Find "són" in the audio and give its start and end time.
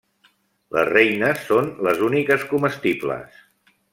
1.51-1.69